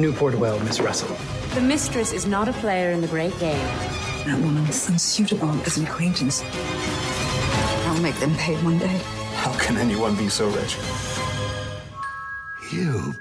Newport 0.00 0.34
well, 0.34 0.58
Miss 0.60 0.80
Russell. 0.80 1.14
The 1.54 1.60
mistress 1.60 2.12
is 2.12 2.26
not 2.26 2.48
a 2.48 2.52
player 2.54 2.90
in 2.90 3.00
the 3.00 3.08
great 3.08 3.38
game. 3.38 3.66
That 4.24 4.40
woman's 4.40 4.88
unsuitable 4.88 5.50
as 5.62 5.76
an 5.76 5.86
acquaintance. 5.86 6.42
I'll 7.86 8.00
make 8.00 8.16
them 8.16 8.34
pay 8.36 8.54
one 8.62 8.78
day. 8.78 9.00
How 9.34 9.52
can 9.58 9.76
anyone 9.76 10.16
be 10.16 10.28
so 10.28 10.48
rich? 10.48 10.76
You 12.72 13.14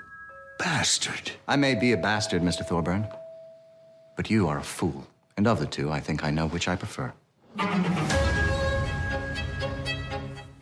bastard. 0.57 1.31
I 1.47 1.55
may 1.55 1.75
be 1.75 1.91
a 1.91 1.97
bastard, 1.97 2.41
Mr. 2.41 2.65
Thorburn, 2.65 3.07
but 4.15 4.29
you 4.29 4.47
are 4.47 4.59
a 4.59 4.63
fool. 4.63 5.07
And 5.37 5.47
of 5.47 5.59
the 5.59 5.65
two, 5.65 5.91
I 5.91 5.99
think 5.99 6.23
I 6.23 6.31
know 6.31 6.47
which 6.47 6.67
I 6.67 6.75
prefer. 6.75 7.13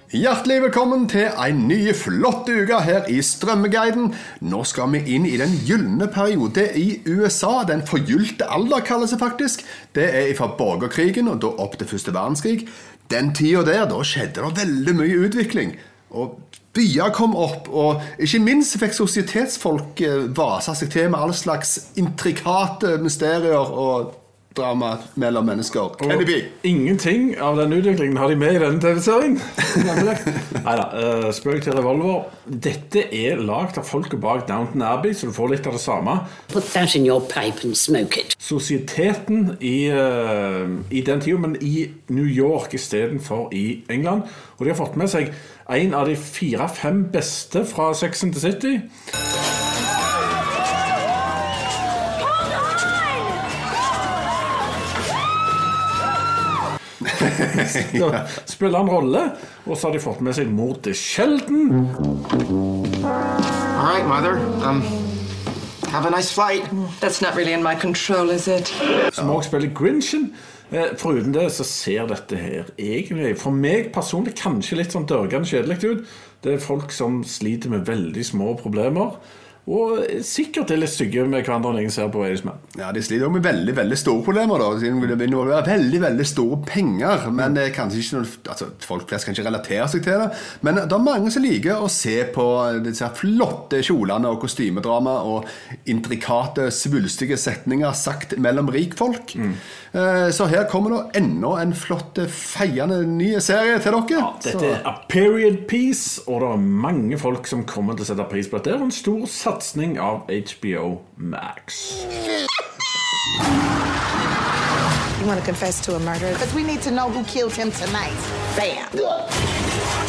Hjertelig 0.07 0.61
velkommen 0.63 1.01
til 1.11 1.25
en 1.27 1.65
ny 1.67 1.91
flott 1.91 2.47
uke 2.47 2.77
her 2.79 3.09
i 3.11 3.17
Strømmeguiden. 3.19 4.13
Nå 4.47 4.61
skal 4.63 4.93
vi 4.93 5.01
inn 5.17 5.25
i 5.27 5.33
den 5.35 5.51
gylne 5.67 6.07
periode 6.07 6.63
i 6.79 7.01
USA. 7.03 7.65
Den 7.67 7.81
forgylte 7.83 8.47
alder, 8.47 8.85
kalles 8.87 9.11
det 9.11 9.19
faktisk. 9.19 9.65
Det 9.91 10.05
er 10.07 10.29
fra 10.37 10.47
borgerkrigen 10.55 11.27
og 11.27 11.41
da 11.43 11.51
opp 11.59 11.75
til 11.75 11.89
første 11.91 12.13
verdenskrig. 12.15 12.69
Den 13.11 13.33
tida 13.35 13.65
der, 13.67 13.83
da 13.91 13.99
skjedde 13.99 14.45
det 14.45 14.61
veldig 14.61 14.93
mye 14.95 15.17
utvikling. 15.27 15.75
Og 16.15 16.39
byer 16.71 17.11
kom 17.11 17.35
opp, 17.35 17.67
og 17.67 17.99
ikke 18.15 18.39
minst 18.45 18.79
fikk 18.79 18.95
sosietetsfolk 18.95 19.99
vasa 19.99 20.71
vase 20.71 20.77
seg 20.85 20.93
til 20.95 21.11
med 21.11 21.19
all 21.19 21.35
slags 21.35 21.81
intrikate 21.99 22.95
mysterier 23.03 23.59
og 23.59 24.15
drama 24.57 24.97
mellom 25.15 25.45
mennesker. 25.45 25.95
Kenny 26.01 26.25
B. 26.25 26.41
Ingenting 26.67 27.39
av 27.41 27.57
den 27.57 27.73
utviklingen 27.73 28.17
har 28.17 28.29
de 28.29 28.35
med 28.35 28.55
i 28.55 28.61
denne 28.61 28.81
TV-serien. 28.81 29.37
Nei 30.65 30.75
da, 30.79 30.87
uh, 30.91 31.27
spøk 31.35 31.63
til 31.65 31.77
revolver. 31.77 32.27
Dette 32.45 33.05
er 33.13 33.41
lagd 33.41 33.77
av 33.79 33.87
folket 33.87 34.19
bak 34.23 34.47
Downton 34.49 34.83
Abbey, 34.85 35.13
så 35.13 35.29
du 35.29 35.35
får 35.35 35.53
litt 35.53 35.69
av 35.69 35.77
det 35.77 35.83
samme. 35.83 36.17
Put 36.53 36.71
that 36.73 36.95
in 36.97 37.05
your 37.05 37.21
pipe 37.21 37.63
and 37.63 37.77
smoke 37.77 38.19
it. 38.19 38.35
Sosieteten 38.41 39.55
i, 39.61 39.77
uh, 39.93 40.65
i 40.91 41.03
den 41.05 41.21
tida, 41.23 41.37
men 41.43 41.57
i 41.61 41.89
New 42.09 42.27
York 42.27 42.73
istedenfor 42.77 43.53
i 43.53 43.83
England. 43.89 44.27
Og 44.57 44.65
de 44.65 44.73
har 44.73 44.79
fått 44.79 44.97
med 44.97 45.11
seg 45.13 45.31
en 45.69 45.93
av 45.93 46.07
de 46.07 46.15
fire-fem 46.15 47.05
beste 47.13 47.65
fra 47.67 47.93
Sex 47.93 48.23
and 48.23 48.33
the 48.33 48.39
City. 48.39 48.79
Da 58.01 58.23
spiller 58.45 58.77
han 58.77 58.89
rolle, 58.91 59.23
og 59.65 59.77
så 59.77 59.87
har 59.87 59.97
de 59.97 60.01
fått 60.03 60.21
med 60.25 60.35
seg 60.37 60.49
mor 60.51 60.77
til 60.85 60.95
Sheldon. 60.97 61.87
Right, 63.77 64.05
Mother. 64.07 64.37
Um, 64.63 64.81
have 65.91 66.05
a 66.05 66.11
nice 66.11 66.31
flight. 66.33 66.63
That's 67.01 67.21
not 67.21 67.35
really 67.35 67.53
in 67.53 67.63
my 67.63 67.75
control, 67.75 68.29
is 68.29 68.47
it? 68.47 68.73
som 69.13 69.29
også 69.29 69.49
spiller 69.49 69.73
Grinchen. 69.73 70.31
Eh, 70.71 70.91
Foruten 70.99 71.31
det 71.31 71.45
så 71.55 71.63
ser 71.63 72.07
dette 72.09 72.35
her 72.35 72.67
egentlig 72.77 73.37
for 73.39 73.55
meg 73.55 73.93
personlig 73.95 74.33
kanskje 74.35 74.81
litt 74.81 74.91
sånn 74.91 75.07
dørgende 75.07 75.47
kjedelig 75.47 75.77
ut. 75.85 76.15
Det 76.43 76.57
er 76.57 76.63
folk 76.63 76.91
som 76.91 77.21
sliter 77.23 77.71
med 77.71 77.85
veldig 77.87 78.25
små 78.25 78.53
problemer. 78.59 79.15
Og 79.67 79.97
sikkert 80.23 80.69
er 80.71 80.79
litt 80.79 80.93
stygge 80.93 81.25
med 81.27 81.43
hverandre 81.43 81.73
når 81.75 81.81
jeg 81.83 81.91
ser 81.97 82.11
på 82.13 82.21
Irishman. 82.23 82.55
Ja, 82.79 82.93
De 82.95 83.01
sliter 83.03 83.25
jo 83.25 83.31
med 83.33 83.43
veldig 83.43 83.73
veldig 83.75 83.97
store 83.99 84.23
problemer. 84.23 84.61
da 84.63 84.79
siden 84.79 85.01
Det 85.19 85.27
involverer 85.27 85.65
veldig 85.67 85.99
veldig 86.05 86.25
store 86.29 86.59
penger. 86.63 87.25
Men 87.35 87.57
er 87.59 87.73
kanskje 87.75 87.99
ikke 87.99 88.15
noen, 88.15 88.29
altså 88.47 88.69
Folk 88.87 89.09
flest 89.09 89.25
kan 89.27 89.35
ikke 89.35 89.43
relatere 89.49 89.87
seg 89.91 90.03
til 90.05 90.21
det. 90.23 90.29
Men 90.63 90.75
det 90.79 90.95
er 90.95 91.03
mange 91.03 91.31
som 91.35 91.43
liker 91.43 91.83
å 91.83 91.89
se 91.91 92.15
på 92.31 92.45
disse 92.85 93.09
flotte 93.19 93.81
kjolene 93.83 94.31
og 94.31 94.39
kostymedrama 94.45 95.17
og 95.27 95.51
intrikate, 95.91 96.69
svulstige 96.71 97.35
setninger 97.37 97.91
sagt 97.93 98.37
mellom 98.39 98.71
rikfolk. 98.71 99.35
Eh, 99.35 100.29
Så 100.31 100.47
her 100.47 100.63
kommer 100.71 100.95
det 100.95 101.19
enda 101.23 101.57
en 101.61 101.73
flott, 101.73 102.15
feiende 102.31 103.01
ny 103.05 103.33
serie 103.43 103.79
til 103.83 103.91
dere. 103.91 104.15
Ja, 104.15 104.31
dette 104.43 104.63
er 104.77 104.81
a 104.87 104.95
period 105.09 105.67
piece, 105.67 106.21
og 106.27 106.39
det 106.39 106.53
er 106.53 106.57
mange 106.87 107.19
folk 107.19 107.47
som 107.47 107.65
kommer 107.67 107.95
til 107.97 108.05
å 108.05 108.11
sette 108.13 108.29
pris 108.31 108.47
på 108.47 108.59
dette. 108.61 108.71
Det 108.71 108.79
er 108.79 108.87
en 108.87 108.91
stor 108.91 109.25
satsing 109.27 109.56
av 109.97 110.27
HBO 110.27 111.01
Max. 111.17 112.05
You 115.19 115.25
want 115.25 115.39
to 115.39 115.45
confess 115.45 115.81
to 115.85 115.95
a 115.95 115.99
murder? 115.99 116.31
Because 116.33 116.53
we 116.53 116.63
need 116.63 116.81
to 116.83 116.91
know 116.91 117.09
who 117.09 117.23
killed 117.23 117.53
him 117.53 117.71
tonight. 117.71 118.15
Bam. 118.55 118.87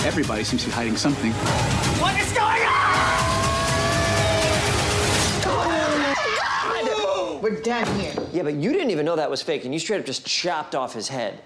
Everybody 0.07 0.45
seems 0.45 0.63
to 0.65 0.69
be 0.69 0.75
hiding 0.75 0.97
something. 0.97 1.33
What 2.01 2.15
is 2.21 2.31
going 2.33 2.63
on? 2.63 3.09
Oh 5.47 7.41
We're 7.43 7.61
done 7.63 7.87
here. 7.99 8.15
Yeah, 8.33 8.43
but 8.43 8.55
you 8.55 8.73
didn't 8.73 8.91
even 8.91 9.07
know 9.07 9.17
that 9.17 9.31
was 9.31 9.43
fake, 9.43 9.65
and 9.65 9.73
you 9.73 9.81
straight 9.81 10.01
up 10.01 10.07
just 10.07 10.27
chopped 10.27 10.75
off 10.75 10.93
his 10.93 11.09
head. 11.09 11.41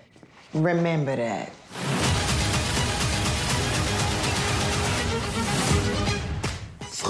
Remember 0.54 1.14
that. 1.16 1.52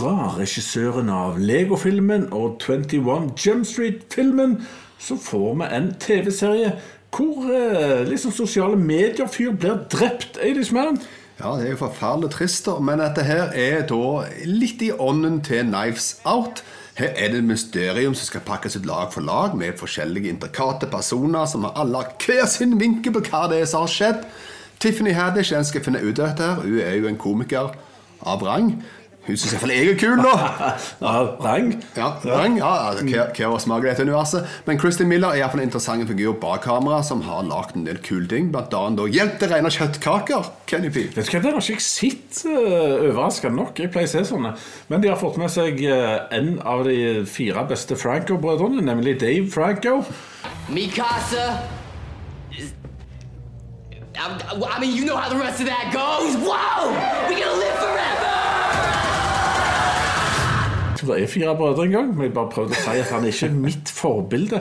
Fra 0.03 0.33
regissøren 0.35 1.07
av 1.15 1.37
Lego-filmen 1.39 2.25
og 2.35 2.57
21 2.65 3.29
Jump 3.39 3.67
Street-filmen 3.71 4.57
så 4.99 5.15
får 5.15 5.53
vi 5.61 5.67
en 5.77 5.85
TV-serie 6.03 6.73
hvor 7.15 7.45
eh, 7.47 8.01
liksom 8.09 8.33
sosiale 8.35 8.75
medier-fyr 8.75 9.53
blir 9.55 9.85
drept. 9.93 10.41
Irishman. 10.43 10.99
Ja, 11.39 11.53
det 11.55 11.69
er 11.69 11.77
jo 11.77 11.85
forferdelig 11.85 12.33
trist, 12.35 12.67
men 12.83 12.99
dette 12.99 13.23
her 13.29 13.55
er 13.55 13.85
da 13.87 14.25
litt 14.49 14.83
i 14.83 14.89
ånden 14.91 15.39
til 15.47 15.69
Knives 15.69 16.17
Out. 16.27 16.65
Her 16.99 17.15
er 17.15 17.31
det 17.31 17.45
et 17.45 17.51
mysterium 17.53 18.17
som 18.19 18.27
skal 18.33 18.43
pakkes 18.49 18.81
ut 18.81 18.89
lag 18.91 19.15
for 19.15 19.23
lag 19.23 19.55
med 19.55 19.79
forskjellige 19.79 20.35
intrikate 20.35 20.91
personer 20.91 21.47
som 21.47 21.69
har 21.69 21.79
alle 21.79 22.03
hver 22.27 22.51
sin 22.51 22.75
vinkel 22.81 23.15
på 23.15 23.23
hva 23.29 23.45
det 23.55 23.63
er 23.63 23.71
som 23.71 23.87
har 23.87 23.95
skjedd. 23.95 24.27
Tiffany 24.83 25.15
Haddish 25.15 25.55
den 25.55 25.71
skal 25.71 25.87
finne 25.87 26.03
ut 26.03 26.19
av 26.19 26.33
dette. 26.33 26.51
her. 26.51 26.67
Hun 26.67 26.83
er 26.89 26.99
jo 26.99 27.07
en 27.13 27.23
komiker 27.23 27.71
av 28.27 28.43
rang. 28.43 28.75
Hun 29.23 29.37
syns 29.39 29.53
iallfall 29.55 29.71
jeg 29.71 29.87
er 29.93 29.99
kul, 30.01 30.19
da. 30.19 30.33
Ja, 31.05 31.11
Rang. 31.45 31.69
Ja, 31.95 32.07
rang, 32.27 32.57
ja, 32.59 33.51
smaker 33.63 33.87
dette 33.93 34.03
universet? 34.03 34.49
Men 34.67 34.81
Kristin 34.83 35.07
Miller 35.07 35.31
er 35.31 35.39
iallfall 35.45 35.63
en 35.63 35.69
interessant 35.69 36.09
figur 36.11 36.35
bak 36.43 36.65
kamera 36.67 36.99
som 37.07 37.23
har 37.29 37.45
lagd 37.47 37.77
en 37.79 37.85
del 37.87 38.01
kule 38.03 38.27
ting. 38.27 38.49
Blant 38.51 38.75
annet 38.75 38.99
da 38.99 39.07
hjelp 39.07 39.37
det 39.39 39.51
regner 39.53 39.77
kjøttkaker. 39.77 40.51
Kenny 40.67 40.91
P. 40.91 41.05
Vet 41.15 41.31
du 41.31 41.37
hva, 41.37 41.43
Den 41.45 41.55
har 41.55 41.63
ikke 41.63 41.77
jeg 41.79 41.87
sett, 41.87 42.41
uh, 42.51 43.07
overraskende 43.13 43.61
nok. 43.61 43.79
Jeg 43.85 43.93
pleier 43.95 44.11
å 44.11 44.15
se 44.17 44.25
sånne. 44.33 44.57
Men 44.91 45.07
de 45.07 45.13
har 45.13 45.21
fått 45.23 45.39
med 45.39 45.55
seg 45.55 45.79
eh, 45.87 46.19
en 46.35 46.57
av 46.67 46.83
de 46.89 46.99
fire 47.31 47.63
beste 47.71 47.95
Franco-brødrene, 48.03 48.83
nemlig 48.91 49.21
Dave 49.23 49.47
Franco. 49.55 50.01
Mikasa. 50.73 51.47
is- 52.59 52.75
I, 54.19 54.27
I 54.51 54.81
mean, 54.81 54.97
you 54.97 55.05
know 55.07 55.17
how 55.17 55.29
the 55.31 55.39
rest 55.39 55.61
of 55.63 55.67
that 55.71 55.95
goes. 55.95 56.35
Whoa! 56.43 56.91
We're 57.31 57.39
gonna 57.39 57.59
live 57.63 57.79
forever! 57.79 58.32
Tror 61.03 61.17
det 61.17 61.23
er 61.25 61.31
fire 61.31 61.57
brødre 61.59 61.85
engang, 61.89 62.13
men 62.15 62.29
jeg 62.29 62.35
bare 62.37 62.51
prøvde 62.53 62.77
å 62.77 62.79
si 62.79 63.01
at 63.03 63.09
han 63.11 63.25
er 63.27 63.33
ikke 63.33 63.49
mitt 63.51 63.91
forbilde. 63.91 64.61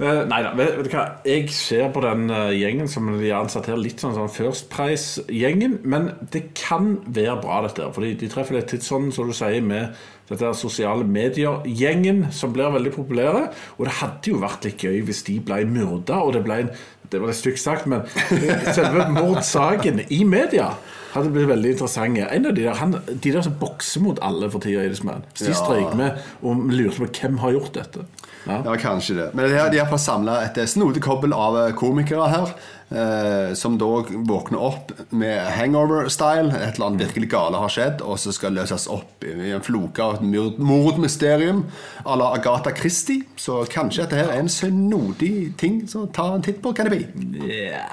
Uh, 0.00 0.22
nei 0.28 0.40
da, 0.44 0.52
vet, 0.56 0.72
vet 0.78 0.88
du 0.88 0.94
hva? 0.96 1.04
Jeg 1.28 1.50
ser 1.54 1.90
på 1.94 2.00
den 2.04 2.30
uh, 2.32 2.48
gjengen 2.54 2.88
som 2.90 3.10
de 3.18 3.28
har 3.28 3.42
ansatt 3.44 3.68
her, 3.70 3.76
litt 3.80 4.00
sånn, 4.02 4.14
sånn 4.16 4.32
First 4.32 4.70
Price-gjengen. 4.72 5.80
Men 5.84 6.10
det 6.32 6.48
kan 6.58 6.96
være 7.06 7.36
bra, 7.42 7.60
dette. 7.66 7.90
For 7.94 8.06
de 8.06 8.30
treffer 8.32 8.58
litt 8.58 8.70
tidsånden, 8.72 9.12
som 9.14 9.28
du 9.30 9.36
sier, 9.36 9.60
med 9.62 9.92
dette 10.30 10.54
sosiale 10.56 11.04
medier-gjengen, 11.04 12.26
som 12.32 12.54
blir 12.54 12.72
veldig 12.72 12.94
populære. 12.94 13.44
Og 13.76 13.84
det 13.88 13.98
hadde 14.00 14.32
jo 14.32 14.40
vært 14.42 14.64
litt 14.68 14.82
gøy 14.86 15.02
hvis 15.06 15.22
de 15.28 15.36
ble 15.44 15.62
myrda, 15.68 16.22
og 16.22 16.34
det 16.38 16.44
ble 16.46 16.62
en 16.64 16.74
Det 17.12 17.18
var 17.20 17.28
litt 17.28 17.36
stygt 17.36 17.60
sagt, 17.60 17.84
men 17.90 18.06
selve 18.76 19.04
mordsaken 19.12 19.98
i 20.08 20.22
media 20.24 20.70
hadde 21.12 21.28
blitt 21.34 21.50
veldig 21.50 21.74
interessant. 21.74 22.16
En 22.24 22.46
av 22.48 22.54
de 22.56 22.62
der, 22.64 22.78
han, 22.78 22.94
de 23.10 23.32
der 23.34 23.44
som 23.44 23.58
bokser 23.60 24.00
mot 24.00 24.16
alle 24.24 24.48
for 24.48 24.64
tida, 24.64 24.86
Hvis 24.88 25.02
de 25.02 25.50
Ja. 25.50 25.58
streik 25.58 25.92
med 25.94 26.16
og 26.40 26.64
lurte 26.72 27.04
på 27.04 27.10
hvem 27.20 27.36
har 27.42 27.52
gjort 27.52 27.74
dette. 27.74 28.06
Ja. 28.44 28.62
ja, 28.64 28.76
kanskje 28.76 29.14
det. 29.14 29.30
Men 29.32 29.50
de 29.50 29.58
har, 29.58 29.70
de 29.70 29.98
samla 29.98 30.40
et 30.46 30.58
eh, 30.58 30.66
snodig 30.66 31.02
kobbel 31.02 31.34
av 31.36 31.58
eh, 31.60 31.74
komikere 31.78 32.30
her. 32.32 32.54
Eh, 32.92 33.54
som 33.54 33.78
da 33.78 33.86
våkner 34.08 34.60
opp 34.60 34.92
med 35.08 35.46
hangover-style. 35.56 36.50
Et 36.50 36.74
eller 36.74 36.86
annet 36.86 37.06
virkelig 37.06 37.30
gale 37.32 37.60
har 37.62 37.72
skjedd, 37.72 38.02
og 38.04 38.18
så 38.20 38.34
skal 38.36 38.56
løses 38.58 38.88
opp 38.92 39.24
i 39.24 39.52
en 39.54 39.64
floke 39.64 40.02
av 40.02 40.20
et 40.20 40.58
mordmysterium 40.58 41.64
à 42.04 42.16
la 42.18 42.32
Agatha 42.36 42.74
Christie. 42.76 43.24
Så 43.36 43.64
kanskje 43.70 44.04
dette 44.04 44.20
her 44.20 44.34
er 44.34 44.42
en 44.42 44.52
snodig 44.52 45.54
ting. 45.58 45.86
Så 45.88 46.06
ta 46.12 46.34
en 46.34 46.44
titt 46.44 46.60
på 46.62 46.74
kan 46.76 46.90
det 46.90 46.98
blir. 46.98 47.06
Yeah. 47.48 47.88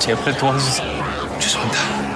Teopletones. 0.00 0.80
Just 1.40 1.56
want 1.56 1.72
that. 1.72 2.07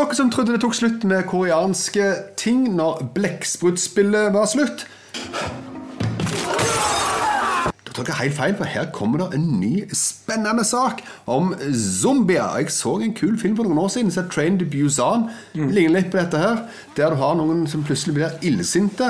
Dere 0.00 0.16
som 0.18 0.30
trodde 0.32 0.56
det 0.56 0.62
tok 0.64 0.74
slutt 0.76 1.04
med 1.08 1.26
koreanske 1.30 2.10
ting 2.40 2.66
når 2.76 3.04
Blekksprutspillet 3.16 4.32
var 4.34 4.48
slutt 4.50 4.86
Da 7.90 7.94
tok 7.96 8.06
jeg 8.12 8.18
helt 8.20 8.36
feil, 8.36 8.52
for 8.54 8.68
her 8.70 8.84
kommer 8.94 9.18
det 9.24 9.34
en 9.36 9.46
ny 9.58 9.80
spennende 9.96 10.62
sak 10.64 11.00
om 11.28 11.48
zombier. 11.74 12.52
Jeg 12.60 12.70
så 12.70 12.92
en 13.02 13.14
kul 13.18 13.34
film 13.40 13.56
for 13.58 13.66
noen 13.66 13.80
år 13.82 13.88
siden 13.90 14.12
som 14.14 14.22
het 14.22 14.30
Train 14.32 14.60
to 14.60 14.68
Busan. 14.70 15.24
Mm. 15.58 15.72
Ligner 15.74 15.96
litt 15.96 16.12
på 16.12 16.20
dette 16.20 16.38
her. 16.38 16.60
Der 16.96 17.10
du 17.10 17.18
har 17.18 17.34
noen 17.40 17.64
som 17.68 17.82
plutselig 17.84 18.14
blir 18.14 18.36
illsinte. 18.46 19.08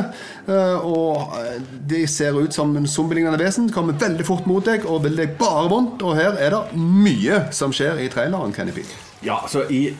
eh, 0.49 0.81
Og 0.81 1.37
eh, 1.43 1.61
de 1.93 2.07
ser 2.09 2.33
ut 2.41 2.57
som 2.57 2.73
en 2.77 2.89
zombielignende 2.89 3.39
vesen. 3.39 3.69
Kommer 3.71 4.01
veldig 4.01 4.27
fort 4.27 4.49
mot 4.49 4.65
deg 4.65 4.89
og 4.89 5.05
vil 5.05 5.21
deg 5.21 5.37
bare 5.39 5.69
vondt. 5.71 6.01
Og 6.01 6.17
her 6.17 6.41
er 6.41 6.57
det 6.57 6.81
mye 6.81 7.43
som 7.53 7.77
skjer 7.77 8.01
i 8.01 8.09
traileren. 8.09 8.57
Kenny 8.57 8.73
P. 8.73 8.87
Ja, 9.23 9.43
altså 9.45 9.67
I 9.69 9.91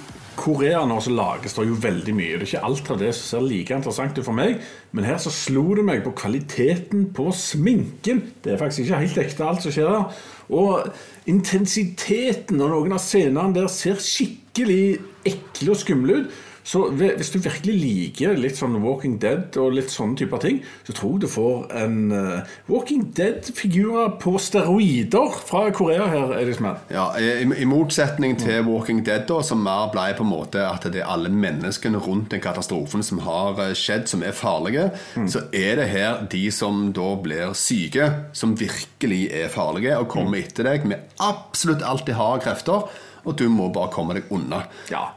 Korea 0.41 0.81
nå 0.89 0.97
så 1.05 1.13
lages 1.13 1.55
det 1.57 1.67
jo 1.69 1.79
veldig 1.83 2.15
mye. 2.17 2.39
Det 2.41 2.47
er 2.47 2.49
ikke 2.49 2.67
alt 2.71 2.91
av 2.95 3.01
det 3.03 3.11
som 3.17 3.27
ser 3.27 3.47
like 3.47 3.77
interessant 3.77 4.19
ut 4.19 4.25
for 4.25 4.37
meg. 4.37 4.61
Men 4.97 5.07
her 5.09 5.19
så 5.21 5.33
slo 5.35 5.67
det 5.77 5.85
meg 5.87 6.03
på 6.07 6.15
kvaliteten 6.17 7.11
på 7.17 7.29
sminken. 7.37 8.23
Det 8.41 8.55
er 8.55 8.61
faktisk 8.61 8.87
ikke 8.87 9.03
helt 9.03 9.21
ekte, 9.21 9.47
alt 9.47 9.65
som 9.67 9.75
skjer 9.75 9.91
der. 9.93 10.23
Og 10.57 11.31
intensiteten 11.31 12.63
og 12.65 12.73
noen 12.73 12.97
av 12.97 13.03
scenene 13.05 13.53
der 13.57 13.69
ser 13.73 14.01
skikkelig 14.01 15.01
ekle 15.29 15.75
og 15.75 15.83
skumle 15.83 16.23
ut. 16.23 16.39
Så 16.71 16.85
hvis 16.95 17.33
du 17.35 17.41
virkelig 17.43 17.75
liker 17.83 18.37
litt 18.39 18.59
sånn 18.61 18.77
Walking 18.85 19.17
Dead 19.23 19.57
og 19.59 19.75
litt 19.75 19.91
sånne 19.91 20.15
typer 20.21 20.43
ting, 20.43 20.61
så 20.87 20.95
tror 20.95 21.17
jeg 21.17 21.25
du 21.25 21.29
får 21.33 21.65
en 21.81 21.97
uh, 22.15 22.53
Walking 22.71 23.09
Dead-figurer 23.17 24.13
på 24.23 24.37
steroider 24.39 25.35
fra 25.49 25.65
Korea 25.75 26.07
her, 26.13 26.37
Liksom. 26.47 26.69
Ja, 26.93 27.09
i, 27.19 27.43
I 27.43 27.67
motsetning 27.67 28.37
til 28.39 28.63
Walking 28.69 29.03
Dead, 29.07 29.27
da, 29.27 29.41
som 29.47 29.65
mer 29.67 29.91
ble 29.91 30.07
på 30.15 30.23
en 30.27 30.31
måte 30.31 30.63
at 30.63 30.87
det 30.95 31.03
er 31.03 31.11
alle 31.11 31.33
menneskene 31.33 31.99
rundt 32.07 32.31
den 32.35 32.43
katastrofen 32.45 33.03
som 33.07 33.23
har 33.27 33.59
eh, 33.65 33.75
skjedd, 33.75 34.07
som 34.11 34.23
er 34.27 34.37
farlige, 34.37 34.89
så 35.31 35.47
er 35.51 35.81
det 35.81 35.91
her 35.91 36.25
de 36.31 36.47
som 36.55 36.91
da 36.95 37.13
blir 37.23 37.55
syke, 37.59 38.07
som 38.37 38.55
virkelig 38.59 39.25
er 39.43 39.51
farlige, 39.53 39.99
og 39.99 40.11
kommer 40.13 40.39
etter 40.39 40.71
deg 40.71 40.87
med 40.87 41.19
absolutt 41.23 41.83
alt 41.87 42.07
de 42.07 42.15
har 42.15 42.39
av 42.39 42.45
krefter, 42.45 42.91
og 43.27 43.37
du 43.37 43.49
må 43.53 43.73
bare 43.75 43.93
komme 43.93 44.17
deg 44.17 44.31
unna. 44.33 44.65
Ja. 44.93 45.09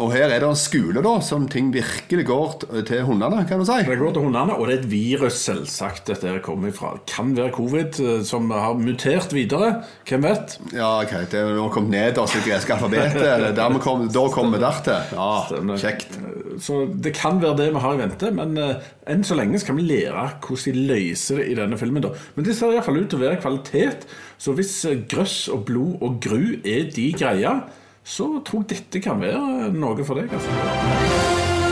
Og 0.00 0.08
her 0.14 0.30
er 0.32 0.40
det 0.40 0.48
en 0.48 0.58
skole 0.58 1.02
da, 1.04 1.12
som 1.22 1.44
ting 1.50 1.68
virkelig 1.74 2.24
går 2.26 2.54
til 2.88 3.04
hundene, 3.06 3.42
kan 3.46 3.60
du 3.60 3.66
si. 3.68 3.76
Det 3.86 3.98
går 4.00 4.14
til 4.16 4.24
hundene, 4.24 4.56
og 4.56 4.66
det 4.66 4.74
er 4.74 4.80
et 4.80 4.88
virus, 4.90 5.36
selvsagt, 5.44 6.06
dette 6.08 6.26
her 6.26 6.40
kommer 6.42 6.72
ifra. 6.72 6.94
Kan 7.10 7.34
være 7.36 7.52
covid, 7.54 8.00
eh, 8.00 8.22
som 8.26 8.48
har 8.50 8.74
mutert 8.80 9.34
videre. 9.36 9.84
Hvem 10.08 10.24
vet? 10.26 10.56
Ja, 10.74 10.88
ok, 11.04 11.12
det 11.30 11.42
er 11.42 11.52
nå 11.58 11.68
kommet 11.74 11.94
ned 11.94 12.18
oss 12.18 12.34
i 12.34 12.40
det 12.40 12.48
greske 12.50 12.74
alfabetet. 12.74 13.52
Da 13.56 14.24
kommer 14.32 14.56
vi 14.56 14.62
dertil. 14.64 15.12
Ja, 15.14 15.76
kjekt. 15.84 16.16
Så 16.62 16.82
det 17.04 17.14
kan 17.16 17.38
være 17.42 17.58
det 17.60 17.68
vi 17.76 17.84
har 17.84 17.94
i 17.94 18.00
vente, 18.02 18.32
men 18.34 18.56
eh, 18.60 18.90
enn 19.12 19.22
så 19.26 19.36
lenge 19.38 19.60
skal 19.62 19.78
vi 19.78 19.86
lære 19.86 20.24
hvordan 20.42 20.72
de 20.72 20.88
løser 20.88 21.40
det 21.40 21.46
i 21.52 21.58
denne 21.58 21.78
filmen. 21.80 22.02
da. 22.04 22.10
Men 22.34 22.48
det 22.48 22.56
ser 22.58 22.74
iallfall 22.74 22.98
ut 23.04 23.12
til 23.12 23.20
å 23.20 23.26
være 23.26 23.40
kvalitet, 23.44 24.08
så 24.40 24.56
hvis 24.56 24.74
eh, 24.88 25.04
grøss 25.08 25.46
og 25.52 25.66
blod 25.68 26.02
og 26.02 26.18
gru 26.24 26.58
er 26.64 26.90
de 26.92 27.06
greia, 27.14 27.60
så 28.04 28.42
tror 28.44 28.64
jeg 28.64 28.68
dette 28.76 29.00
kan 29.00 29.20
være 29.20 29.70
noe 29.72 30.04
for 30.04 30.18
deg. 30.18 30.32
altså. 30.32 31.62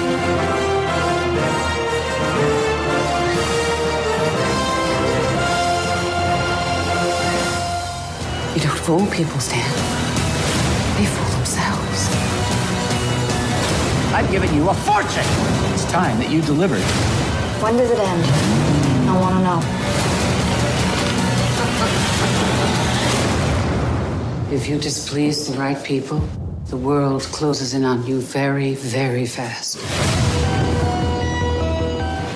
You 8.54 8.60
don't 8.66 8.80
fool 8.86 9.06
people, 9.10 9.40
Stan. 9.40 9.62
They 10.96 11.06
fool 11.06 11.30
themselves. 11.38 12.00
I've 14.12 14.30
given 14.30 14.52
you 14.54 14.68
a 14.68 14.74
fortune. 14.74 15.28
It's 15.74 15.84
time 15.90 16.18
that 16.18 16.30
you 16.30 16.42
delivered. 16.42 16.82
When 17.62 17.76
does 17.76 17.90
it 17.90 17.98
end? 17.98 18.24
I 19.08 19.14
want 19.20 19.34
to 19.36 19.42
know. 19.42 20.19
If 24.52 24.68
you 24.68 24.78
displease 24.78 25.46
the 25.46 25.56
right 25.56 25.78
people, 25.84 26.20
the 26.70 26.76
world 26.76 27.22
closes 27.22 27.72
in 27.72 27.84
on 27.84 28.04
you 28.04 28.20
very, 28.20 28.74
very 28.74 29.24
fast. 29.24 29.78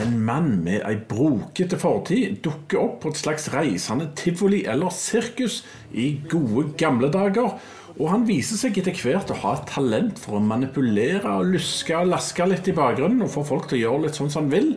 En 0.03 0.21
mann 0.21 0.63
med 0.63 0.85
ei 0.87 0.95
brokete 1.09 1.75
fortid 1.75 2.37
dukker 2.45 2.79
opp 2.79 3.01
på 3.03 3.11
et 3.11 3.19
slags 3.19 3.49
reisende 3.51 4.07
tivoli 4.15 4.61
eller 4.63 4.95
sirkus 4.95 5.65
i 5.91 6.21
gode 6.31 6.69
gamle 6.79 7.11
dager. 7.11 7.57
Og 7.99 8.07
han 8.13 8.29
viser 8.29 8.61
seg 8.63 8.79
etter 8.79 8.95
hvert 8.95 9.33
å 9.35 9.41
ha 9.43 9.57
et 9.57 9.67
talent 9.73 10.23
for 10.23 10.39
å 10.39 10.45
manipulere 10.53 11.33
og 11.41 11.51
luske 11.57 11.97
og 11.99 12.13
laske 12.13 12.47
litt 12.47 12.71
i 12.71 12.77
bakgrunnen 12.79 13.27
og 13.27 13.35
få 13.35 13.43
folk 13.49 13.67
til 13.67 13.81
å 13.81 13.83
gjøre 13.89 14.05
litt 14.07 14.21
sånn 14.21 14.31
som 14.31 14.47
han 14.47 14.55
vil. 14.55 14.71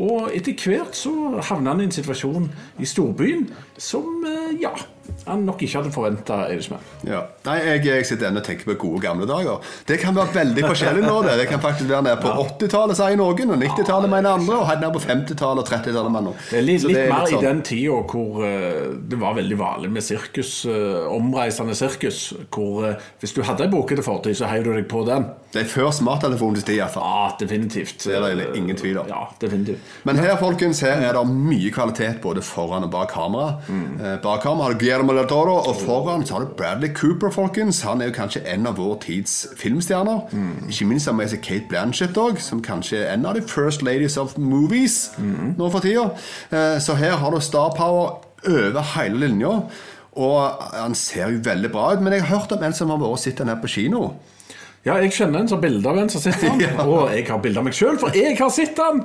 Og 0.00 0.30
etter 0.32 0.56
hvert 0.56 0.96
så 0.96 1.12
havner 1.50 1.74
han 1.74 1.84
i 1.84 1.90
en 1.90 1.92
situasjon 1.92 2.48
i 2.80 2.88
storbyen 2.88 3.48
som 3.76 4.24
eh, 4.24 4.56
ja, 4.62 4.72
han 5.30 5.44
nok 5.46 5.62
ikke 5.64 5.80
hadde 5.80 5.92
forventa. 5.94 6.38
Ja. 7.06 7.22
Nei, 7.46 7.56
jeg, 7.64 7.84
jeg 7.86 8.06
sitter 8.08 8.28
ennå 8.30 8.42
og 8.42 8.46
tenker 8.46 8.68
på 8.70 8.76
gode 8.84 9.02
gamle 9.04 9.28
dager. 9.28 9.60
Det 9.88 9.98
kan 10.02 10.16
være 10.16 10.34
veldig 10.34 10.64
forskjellig 10.66 11.04
nå. 11.04 11.16
Det 11.26 11.36
Det 11.40 11.48
kan 11.50 11.62
faktisk 11.62 11.90
være 11.90 12.04
nede 12.08 12.18
på 12.22 12.32
80-tallet, 12.44 12.98
sier 12.98 13.18
noen, 13.20 13.54
og 13.54 13.64
90-tallet 13.64 14.12
mener 14.12 14.36
andre, 14.38 14.58
og 14.58 14.68
helt 14.68 14.84
nede 14.84 14.92
på 14.96 15.02
50-tallet 15.06 15.64
og 15.64 15.70
30-tallet 15.70 16.14
mener 16.14 16.28
noen. 16.30 16.40
Det 16.50 16.60
er 16.60 16.66
litt, 16.66 16.86
litt 16.88 17.00
er 17.00 17.12
mer 17.12 17.28
i 17.28 17.34
sånn- 17.34 17.46
den 17.46 17.62
tida 17.66 18.00
hvor 18.10 18.42
uh, 18.44 18.90
det 19.10 19.18
var 19.20 19.36
veldig 19.38 19.58
vanlig 19.60 19.92
med 19.94 20.04
sirkus, 20.04 20.52
uh, 20.68 21.06
omreisende 21.14 21.76
sirkus. 21.78 22.22
Hvor 22.50 22.90
uh, 22.90 23.08
hvis 23.22 23.36
du 23.36 23.42
hadde 23.46 23.66
ei 23.66 23.72
brokete 23.72 24.04
fortid, 24.06 24.36
så 24.38 24.50
heiv 24.50 24.66
du 24.66 24.72
deg 24.74 24.88
på 24.90 25.04
den. 25.08 25.28
Det 25.50 25.64
er 25.64 25.70
før 25.70 25.90
smarttelefonens 25.94 26.66
tid, 26.66 26.78
iallfall. 26.78 27.06
Ja, 27.06 27.30
definitivt. 27.40 28.04
Det 28.06 28.14
er 28.16 28.36
det 28.38 28.50
ingen 28.58 28.76
tvil 28.78 29.00
om. 29.02 29.08
Ja, 29.10 29.24
definitivt. 29.40 29.82
Men 30.06 30.20
her 30.20 30.36
folkens, 30.40 30.82
her 30.86 31.02
er 31.08 31.16
det 31.16 31.24
mye 31.30 31.72
kvalitet 31.74 32.20
både 32.22 32.42
foran 32.46 32.86
og 32.86 32.92
bak 32.92 33.10
kamera. 33.14 33.56
Eh, 33.70 34.16
bak 34.22 34.44
kamera 34.44 34.68
har 34.68 34.76
du 34.76 34.82
Guillermo 34.82 35.16
del 35.28 35.46
da. 35.46 35.56
og 35.70 35.76
foran 35.76 36.26
så 36.26 36.34
har 36.34 36.40
du 36.44 36.54
Bradley 36.56 36.92
Cooper. 36.94 37.30
folkens 37.30 37.82
Han 37.82 38.00
er 38.00 38.06
jo 38.06 38.12
kanskje 38.12 38.44
en 38.46 38.66
av 38.66 38.76
vår 38.76 38.98
tids 39.00 39.46
filmstjerner. 39.56 40.20
Ikke 40.68 40.86
minst 40.86 41.06
har 41.06 41.14
vi 41.18 41.28
sett 41.28 41.42
Kate 41.42 41.68
Blanchett 41.68 42.16
òg, 42.16 42.38
som 42.40 42.62
kanskje 42.62 43.04
er 43.04 43.14
en 43.14 43.26
av 43.26 43.34
de 43.34 43.42
first 43.42 43.82
ladies 43.82 44.16
of 44.16 44.38
movies 44.38 45.10
nå 45.18 45.70
for 45.70 45.80
tida. 45.80 46.10
Eh, 46.50 46.78
så 46.80 46.94
her 46.94 47.16
har 47.16 47.30
du 47.30 47.40
star 47.40 47.70
power 47.76 48.20
over 48.48 48.82
hele 48.96 49.26
linja. 49.26 49.60
Og 50.16 50.62
han 50.74 50.94
ser 50.94 51.30
jo 51.30 51.38
veldig 51.44 51.70
bra 51.70 51.92
ut, 51.94 52.02
men 52.02 52.12
jeg 52.12 52.24
har 52.24 52.38
hørt 52.40 52.52
om 52.52 52.62
en 52.62 52.72
som 52.72 52.90
har 52.90 52.98
vært 52.98 53.14
og 53.14 53.18
sett 53.18 53.38
den 53.38 53.48
her 53.48 53.60
på 53.62 53.68
kino. 53.68 54.14
Ja, 54.80 54.94
jeg 54.96 55.12
skjønner 55.12 55.42
en 55.42 55.48
som 55.50 55.58
har 55.58 55.64
bilde 55.66 55.90
av 55.90 55.98
en 56.00 56.08
som 56.08 56.22
sitter 56.24 56.54
Ja. 56.64 56.86
og 56.86 57.10
jeg 57.12 57.26
har 57.28 57.40
bilde 57.44 57.60
av 57.60 57.66
meg 57.66 57.76
sjøl, 57.76 57.98
for 58.00 58.16
jeg 58.16 58.38
har 58.38 58.52
sett 58.54 58.78
han! 58.80 59.02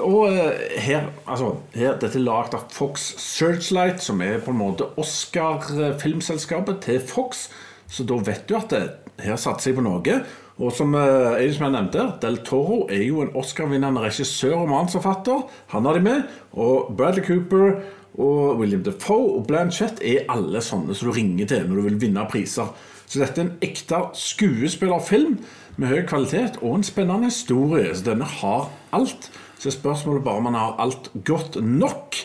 Og 0.00 0.30
eh, 0.32 0.78
her, 0.80 1.10
altså, 1.28 1.50
her, 1.76 1.98
Dette 2.00 2.16
er 2.16 2.24
lagd 2.24 2.56
av 2.56 2.70
Fox 2.72 3.10
Searchlight, 3.20 4.00
som 4.00 4.22
er 4.24 4.40
på 4.40 4.54
en 4.54 4.60
måte 4.62 4.88
Oscar-filmselskapet 5.00 6.80
til 6.86 7.02
Fox. 7.04 7.48
Så 7.90 8.06
da 8.08 8.16
vet 8.24 8.46
du 8.48 8.56
at 8.56 8.72
det, 8.72 8.84
her 9.20 9.36
satser 9.36 9.72
jeg 9.72 9.80
på 9.80 9.84
noe. 9.84 10.20
Og 10.60 10.72
som 10.76 10.92
eh, 10.96 11.36
jeg 11.42 11.54
som 11.56 11.66
jeg 11.68 11.74
nevnte, 11.76 12.06
Del 12.22 12.40
Toro 12.46 12.82
er 12.92 13.04
jo 13.04 13.20
en 13.24 13.32
Oscar-vinnende 13.36 14.02
regissør 14.04 14.62
og 14.62 14.68
manusforfatter. 14.72 15.44
Han 15.74 15.88
har 15.88 15.96
de 16.00 16.04
med. 16.04 16.34
Og 16.52 16.92
Bradley 16.96 17.24
Cooper 17.28 17.80
og 18.18 18.58
William 18.58 18.82
Defoe 18.84 19.36
og 19.38 19.46
Blanchett 19.46 20.00
er 20.02 20.26
alle 20.32 20.62
sånne 20.64 20.94
som 20.96 21.10
du 21.10 21.14
ringer 21.16 21.46
til 21.50 21.66
når 21.68 21.76
du 21.76 21.86
vil 21.88 22.00
vinne 22.08 22.26
priser. 22.30 22.72
Så 23.10 23.18
dette 23.22 23.40
er 23.40 23.48
en 23.48 23.56
ekte 23.64 24.00
skuespillerfilm 24.14 25.38
med 25.80 25.90
høy 25.90 26.04
kvalitet 26.06 26.60
og 26.60 26.76
en 26.76 26.86
spennende 26.86 27.30
historie. 27.30 27.90
Så 27.94 28.06
denne 28.06 28.28
har 28.38 28.68
alt. 28.94 29.30
Så 29.58 29.70
er 29.70 29.76
spørsmålet 29.76 30.24
bare 30.24 30.42
om 30.42 30.46
han 30.50 30.58
har 30.58 30.78
alt 30.82 31.10
godt 31.26 31.58
nok. 31.64 32.16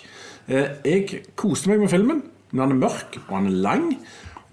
Eh, 0.48 0.77
Jeg 0.86 1.25
koste 1.36 1.70
meg 1.70 1.80
med 1.80 1.89
filmen, 1.89 2.24
men 2.51 2.62
han 2.62 2.75
er 2.75 2.82
mørk 2.86 3.18
og 3.27 3.36
han 3.38 3.50
er 3.50 3.60
lang. 3.65 3.89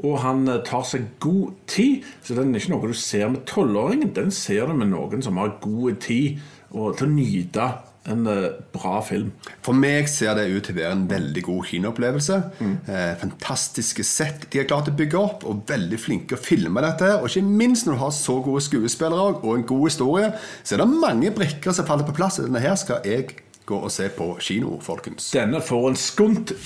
Og 0.03 0.19
han 0.25 0.49
eh, 0.49 0.63
tar 0.65 0.85
seg 0.89 1.05
god 1.21 1.53
tid, 1.67 2.03
så 2.25 2.35
den 2.35 2.55
er 2.55 2.61
ikke 2.61 2.73
noe 2.73 2.89
du 2.89 2.97
ser 2.97 3.29
med 3.29 3.45
tolvåringen. 3.47 4.15
Den 4.17 4.31
ser 4.31 4.67
du 4.67 4.75
med 4.75 4.89
noen 4.89 5.23
som 5.23 5.37
har 5.37 5.59
god 5.61 6.01
tid 6.01 6.41
og 6.73 6.97
til 6.97 7.11
å 7.11 7.13
nyte 7.13 7.69
en 8.11 8.27
eh, 8.27 8.49
bra 8.75 8.97
film. 9.07 9.31
For 9.63 9.77
meg 9.77 10.09
ser 10.11 10.35
det 10.39 10.49
ut 10.51 10.65
til 10.67 10.75
å 10.75 10.79
være 10.81 10.97
en 10.97 11.05
veldig 11.11 11.45
god 11.47 11.69
kinoopplevelse. 11.71 12.39
Eh, 12.63 13.13
fantastiske 13.21 14.05
sett 14.07 14.49
de 14.51 14.63
har 14.63 14.69
klart 14.71 14.91
å 14.91 14.97
bygge 14.99 15.21
opp, 15.21 15.47
og 15.49 15.63
veldig 15.71 16.01
flinke 16.01 16.39
å 16.39 16.43
filme 16.43 16.83
dette. 16.85 17.13
Og 17.21 17.31
ikke 17.31 17.45
minst 17.47 17.87
når 17.87 17.99
du 17.99 18.03
har 18.03 18.17
så 18.17 18.39
gode 18.45 18.65
skuespillere 18.65 19.39
og 19.43 19.53
en 19.55 19.67
god 19.69 19.87
historie, 19.89 20.33
så 20.63 20.77
er 20.77 20.85
det 20.85 20.91
mange 20.93 21.35
brikker 21.35 21.77
som 21.77 21.89
faller 21.89 22.09
på 22.09 22.17
plass. 22.17 22.41
Denne 22.43 22.63
her 22.63 22.75
skal 22.81 23.07
jeg 23.07 23.31
gå 23.69 23.79
og 23.79 23.93
se 23.95 24.09
på 24.13 24.33
kino, 24.43 24.79
folkens. 24.83 25.31
Denne 25.35 25.63
får 25.63 25.93
en 25.93 26.01
skunt 26.01 26.57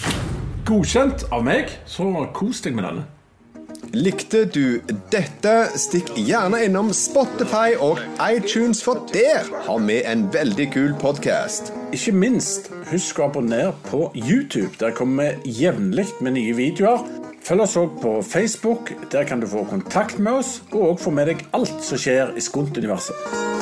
godkjent 0.67 1.29
av 1.35 1.45
meg, 1.47 1.71
så 1.87 2.09
kos 2.35 2.65
deg 2.65 2.75
med 2.79 2.89
denne. 2.89 3.05
Likte 3.95 4.45
du 4.51 4.81
dette, 5.13 5.53
stikk 5.79 6.11
gjerne 6.19 6.59
innom 6.67 6.91
Spotify 6.97 7.77
og 7.79 8.01
iTunes, 8.23 8.83
for 8.83 9.07
der 9.13 9.47
har 9.67 9.83
vi 9.87 10.01
en 10.03 10.27
veldig 10.35 10.67
kul 10.75 10.95
podkast. 11.01 11.73
Ikke 11.95 12.15
minst, 12.17 12.71
husk 12.91 13.21
å 13.21 13.29
abonnere 13.31 13.75
på 13.87 14.09
YouTube. 14.19 14.75
Der 14.81 14.95
kommer 14.97 15.39
vi 15.45 15.55
jevnlig 15.63 16.09
med 16.21 16.37
nye 16.39 16.57
videoer. 16.59 17.05
Følg 17.47 17.63
oss 17.63 17.77
òg 17.79 18.01
på 18.03 18.17
Facebook. 18.27 18.91
Der 19.13 19.29
kan 19.29 19.41
du 19.41 19.47
få 19.51 19.65
kontakt 19.71 20.19
med 20.19 20.43
oss, 20.43 20.57
og 20.73 20.91
òg 20.91 21.05
få 21.07 21.15
med 21.15 21.31
deg 21.31 21.47
alt 21.57 21.79
som 21.87 22.01
skjer 22.01 22.35
i 22.35 22.43
Skunt-universet. 22.43 23.56